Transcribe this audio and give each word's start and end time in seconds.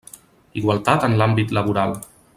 Igualtat 0.61 1.05
en 1.09 1.15
l'àmbit 1.21 1.57
laboral. 1.59 1.95